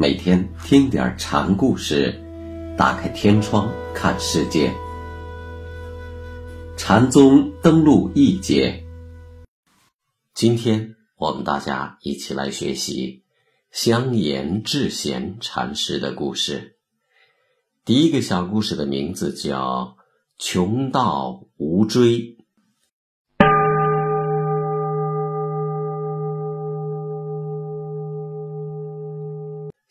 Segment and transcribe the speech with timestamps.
[0.00, 2.14] 每天听点禅故事，
[2.78, 4.72] 打开天窗看世界。
[6.76, 8.84] 禅宗登陆一节，
[10.34, 13.24] 今天我们大家一起来学习
[13.72, 16.76] 香严智贤禅师的故事。
[17.84, 19.96] 第一个小故事的名字叫
[20.38, 22.20] 《穷道无追》。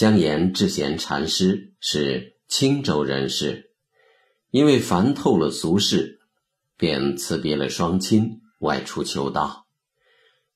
[0.00, 3.72] 江岩智贤禅师是青州人士，
[4.50, 6.20] 因为烦透了俗世，
[6.78, 9.66] 便辞别了双亲，外出求道。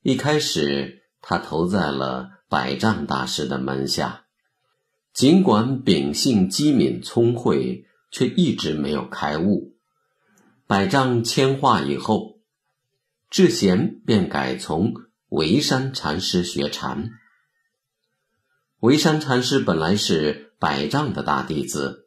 [0.00, 4.24] 一开始，他投在了百丈大师的门下，
[5.12, 9.74] 尽管秉性机敏聪慧，却一直没有开悟。
[10.66, 12.38] 百丈迁化以后，
[13.28, 14.94] 智贤便改从
[15.28, 17.10] 维山禅师学禅。
[18.84, 22.06] 维山禅师本来是百丈的大弟子，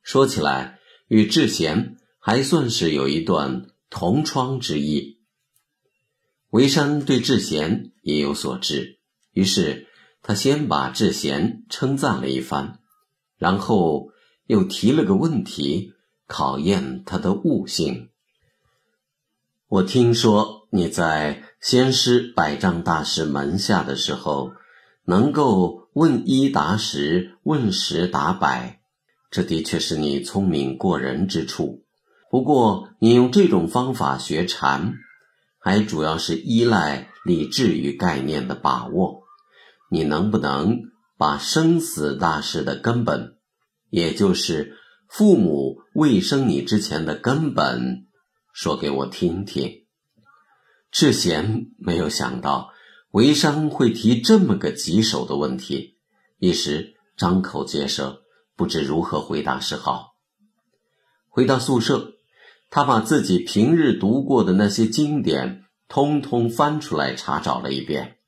[0.00, 5.18] 说起来与智贤还算是有一段同窗之谊。
[6.48, 8.98] 维山对智贤也有所知，
[9.32, 9.88] 于是
[10.22, 12.78] 他先把智贤称赞了一番，
[13.36, 14.10] 然后
[14.46, 15.92] 又提了个问题，
[16.26, 18.08] 考验他的悟性。
[19.68, 24.54] 我听说你在先师百丈大师门下的时候，
[25.04, 25.79] 能够。
[25.92, 28.80] 问一答十，问十答百，
[29.28, 31.84] 这的确是你聪明过人之处。
[32.30, 34.94] 不过，你用这种方法学禅，
[35.58, 39.22] 还主要是依赖理智与概念的把握。
[39.90, 40.78] 你能不能
[41.18, 43.38] 把生死大事的根本，
[43.88, 44.76] 也就是
[45.08, 48.06] 父母未生你之前的根本，
[48.52, 49.86] 说给我听听？
[50.92, 52.70] 智贤没有想到。
[53.12, 55.96] 韦商会提这么个棘手的问题，
[56.38, 58.22] 一时张口结舌，
[58.54, 60.14] 不知如何回答是好。
[61.28, 62.12] 回到宿舍，
[62.70, 68.18] 他把自己平日读过的那些经典通通翻出来查找了一遍，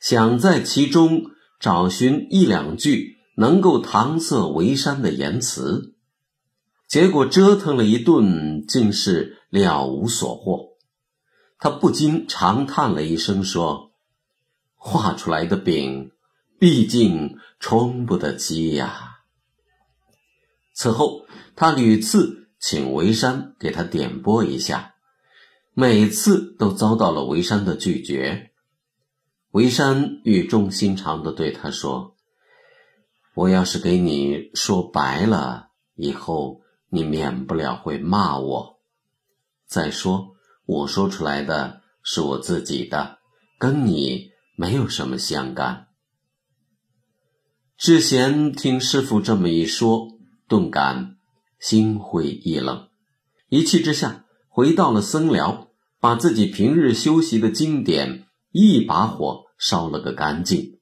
[0.00, 1.26] 想在其中
[1.60, 5.94] 找寻一两句能够搪塞韦山的言辞，
[6.88, 10.73] 结果折腾了一顿，竟是了无所获。
[11.64, 13.92] 他不禁长叹了一声，说
[14.76, 16.12] ：“画出来的饼，
[16.58, 19.20] 毕竟充不得饥呀。”
[20.74, 21.24] 此后，
[21.56, 24.96] 他屡次请维山给他点拨一下，
[25.72, 28.50] 每次都遭到了维山的拒绝。
[29.52, 32.14] 维山语重心长地对他说
[33.32, 36.60] ：“我要是给你说白了，以后
[36.90, 38.80] 你免不了会骂我。
[39.64, 40.32] 再说。”
[40.66, 43.18] 我说出来的是我自己的，
[43.58, 45.88] 跟你没有什么相干。
[47.76, 50.08] 智贤听师傅这么一说，
[50.48, 51.16] 顿感
[51.58, 52.88] 心灰意冷，
[53.50, 55.68] 一气之下回到了僧寮，
[56.00, 60.80] 把自己平日修习的经典一把火烧了个干净，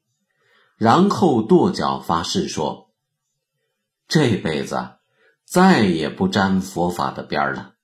[0.76, 2.92] 然后跺脚发誓说
[4.06, 4.98] ：“这辈子
[5.44, 7.75] 再也不沾佛法的边儿了，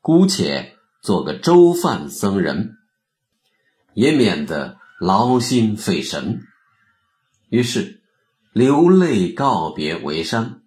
[0.00, 2.76] 姑且。”做个粥饭僧人，
[3.94, 6.40] 也免得劳心费神。
[7.48, 8.02] 于是
[8.52, 10.62] 流泪告别维山，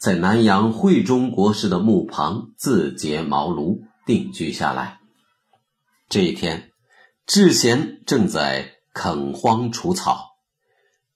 [0.00, 4.98] 在南阳慧中国师的墓旁自结茅庐，定居下来。
[6.08, 6.72] 这一天，
[7.26, 10.30] 智贤正在垦荒除草，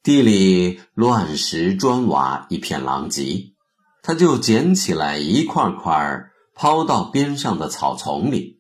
[0.03, 3.54] 地里乱石砖瓦一片狼藉，
[4.03, 6.26] 他就捡起来一块块。
[6.53, 8.59] 抛到边上的草丛里，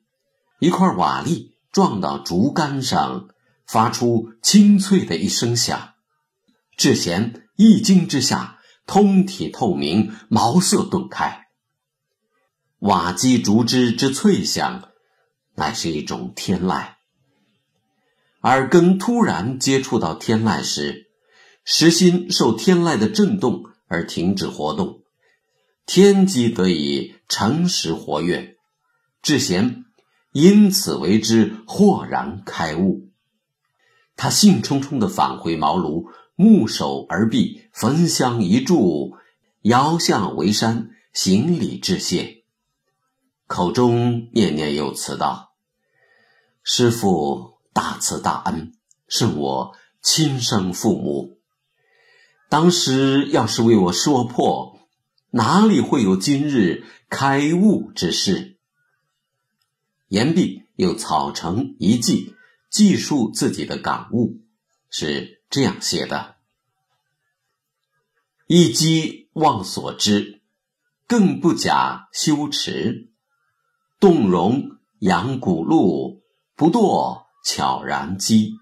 [0.60, 3.28] 一块瓦砾撞到竹竿上，
[3.66, 5.94] 发出清脆的一声响。
[6.76, 11.46] 智贤一惊之下，通体透明，茅塞顿开。
[12.80, 14.90] 瓦击竹枝之脆响，
[15.54, 16.94] 乃是一种天籁。
[18.42, 21.10] 耳根突然接触到天籁时，
[21.64, 25.00] 实心受天籁的震动而停止活动。
[25.86, 28.56] 天机得以诚实活跃，
[29.22, 29.84] 智贤
[30.32, 33.08] 因此为之豁然开悟。
[34.16, 36.06] 他兴冲冲地返回茅庐，
[36.36, 39.16] 木手而毕，焚香一炷，
[39.62, 42.44] 遥向为山行礼致谢，
[43.46, 45.54] 口中念念有词道
[46.62, 48.72] ：“师父大慈大恩，
[49.08, 49.72] 是我
[50.02, 51.38] 亲生父母，
[52.48, 54.78] 当时要是为我说破。”
[55.32, 58.58] 哪里会有今日开悟之事？
[60.10, 62.34] 言毕，又草成一记，
[62.68, 64.40] 记述自己的感悟，
[64.90, 66.34] 是这样写的：
[68.48, 70.40] 一机忘所知，
[71.06, 73.12] 更不假修持。
[74.00, 76.24] 动容扬古路，
[76.56, 78.56] 不堕悄然机。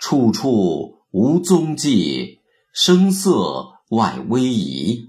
[0.00, 2.40] 处处无踪迹，
[2.72, 5.08] 声色外微仪。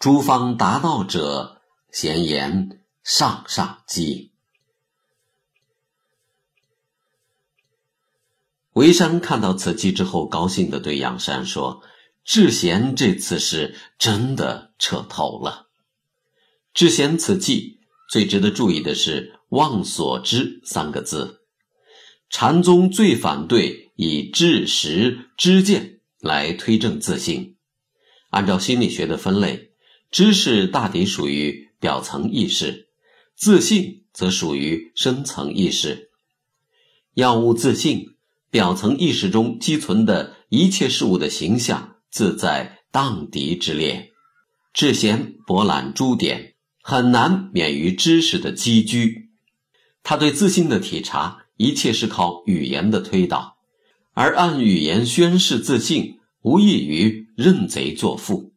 [0.00, 1.62] 诸方达道者，
[1.92, 4.32] 闲言上上机。
[8.72, 11.82] 维山看到此计之后，高兴地对杨山说
[12.24, 15.68] ：“智贤这次是真的彻头了。
[16.72, 21.42] 智贤此计最值得注意的是‘忘所知’三个字。
[22.30, 27.56] 禅宗最反对以知识、知见来推证自信。
[28.30, 29.70] 按照心理学的分类。”
[30.12, 32.90] 知识大抵属于表层意识，
[33.36, 36.10] 自信则属于深层意识。
[37.14, 38.06] 要悟自信，
[38.50, 44.12] 表层意识中积存的一切事物的形象，自在荡涤之列。
[44.72, 49.30] 智贤博览诸典，很难免于知识的积居。
[50.02, 53.56] 他对自信的体察，一切是靠语言的推导，
[54.14, 58.52] 而按语言宣示自信，无异于认贼作父。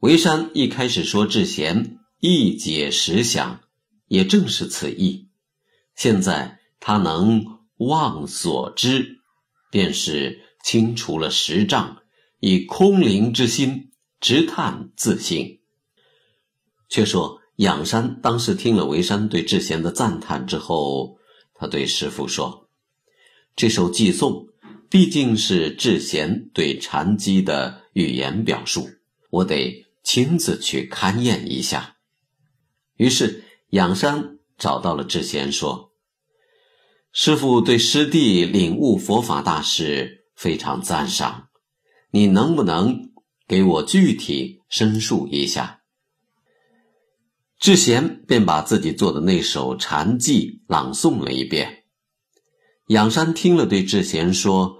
[0.00, 3.62] 维山一开始说智贤一解实想，
[4.14, 5.28] 也正是此意。
[5.96, 7.44] 现在他能
[7.78, 9.18] 忘所知，
[9.72, 11.98] 便是清除了实障，
[12.38, 13.90] 以空灵之心
[14.20, 15.58] 直探自性。
[16.88, 21.18] 却说仰山当时听了维山对智贤的赞叹之后，
[21.52, 22.68] 他对师傅说
[23.56, 24.46] ：“这首寄颂
[24.88, 28.88] 毕竟是智贤对禅机的语言表述，
[29.30, 31.96] 我得。”亲自去勘验一下。
[32.96, 33.42] 于是
[33.74, 35.90] 仰山找到了智贤，说
[37.10, 41.48] ：“师傅对师弟领悟佛法大事非常赞赏，
[42.12, 43.10] 你能不能
[43.48, 45.80] 给我具体申述一下？”
[47.58, 51.86] 智贤便把自己做的那首禅偈朗诵了一遍。
[52.86, 54.76] 仰山听了，对智贤说：“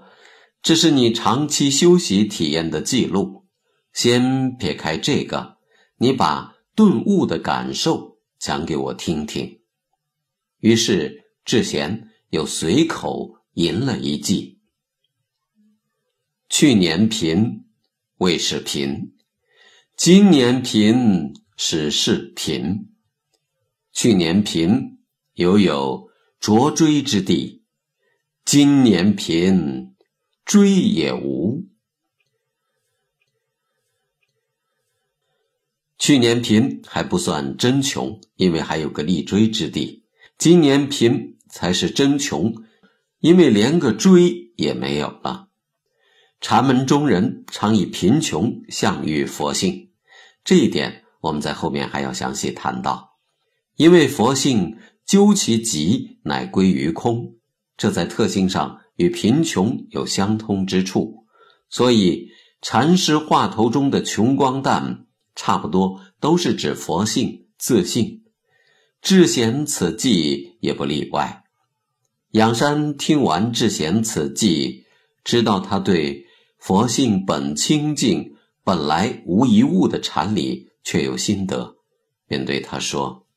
[0.63, 3.43] 这是你长期修习体验的记录。”
[3.91, 5.57] 先撇开这个，
[5.97, 8.14] 你把顿悟的感受
[8.45, 9.59] 讲给我听听。
[10.59, 14.59] 于是智贤又随口吟了一句
[16.47, 17.65] ：“去年贫，
[18.17, 19.13] 未是贫；
[19.97, 22.93] 今年贫，始是贫。
[23.91, 24.99] 去年贫，
[25.33, 26.07] 犹有
[26.39, 27.63] 着追之地；
[28.45, 29.95] 今年贫，
[30.45, 31.65] 追也无。”
[35.97, 40.03] 去年贫还不算真穷，因为还有个立锥之地；
[40.37, 42.53] 今年贫才是真穷，
[43.19, 45.47] 因为连个锥也没有了。
[46.41, 49.89] 禅门中人常以贫穷相喻佛性，
[50.43, 53.17] 这一点我们在后面还要详细谈到。
[53.77, 57.35] 因为佛性究其极，乃归于空，
[57.77, 61.25] 这在特性上与贫穷有相通之处，
[61.69, 62.27] 所以
[62.61, 65.04] 禅师话头中的穷光蛋。
[65.35, 68.23] 差不多都是指佛性自性，
[69.01, 71.43] 智贤此偈也不例外。
[72.31, 74.83] 仰山听完智贤此偈，
[75.23, 76.25] 知道他对
[76.57, 81.75] 佛性本清净、本来无一物的禅理却有心得，
[82.27, 83.27] 便对他说：“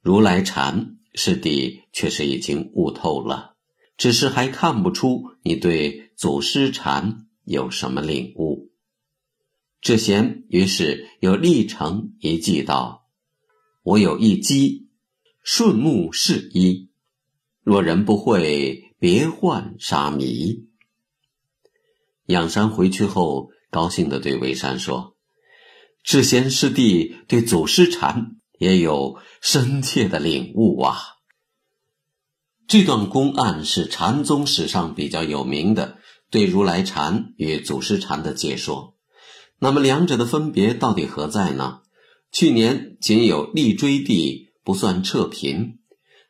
[0.00, 3.56] 如来禅，师弟确实已经悟透了，
[3.96, 8.70] 只是还看不出你对祖师禅有什么领悟。”
[9.82, 13.08] 智贤于是又立成一计道
[13.82, 14.88] ：“我有一机，
[15.42, 16.92] 顺目是一。
[17.64, 20.68] 若人不会，别唤沙弥。”
[22.26, 25.16] 仰山回去后，高兴地对韦山说
[26.04, 30.96] ：“智贤师弟对祖师禅也有深切的领悟啊。”
[32.68, 35.98] 这段公案是禅宗史上比较有名的
[36.30, 38.96] 对如来禅与祖师禅的解说。
[39.64, 41.82] 那么两者的分别到底何在呢？
[42.32, 45.78] 去年仅有立锥地，不算彻贫；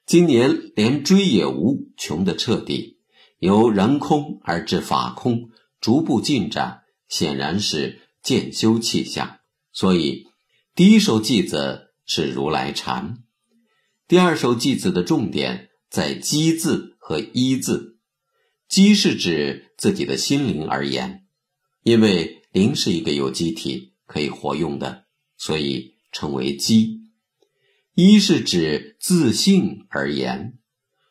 [0.05, 2.99] 今年连锥也无，穷的彻底。
[3.39, 5.49] 由人空而至法空，
[5.81, 9.39] 逐步进展，显然是渐修气象。
[9.73, 10.27] 所以，
[10.75, 13.25] 第一首偈子是如来禅，
[14.07, 17.97] 第二首偈子的重点在“机”字和“一”字。
[18.69, 21.25] 机是指自己的心灵而言，
[21.83, 22.42] 因为。
[22.53, 25.07] 灵是一个有机体，可以活用的，
[25.37, 27.01] 所以称为机。
[27.95, 30.59] 一是指自性而言，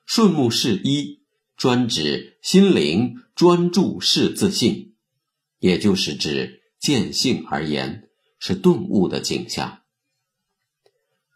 [0.06, 1.22] 顺目是一，
[1.58, 4.96] 专指心灵专注是自性。
[5.60, 9.82] 也就是指见性而言，是顿悟的景象。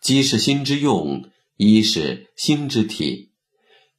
[0.02, 3.34] 机是心之用，一是心之体，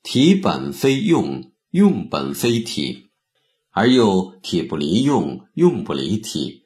[0.02, 3.05] 体本非用，用本非体，
[3.76, 6.62] 而又体不离用，用不离体，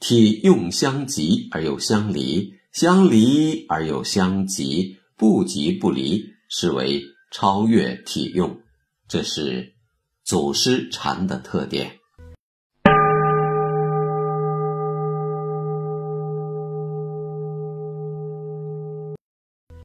[0.00, 8.58] 体用相及而又相离，相离而又相及，不及不离，是为超越体用。
[9.06, 9.74] 这是
[10.24, 11.98] 祖师禅的特点。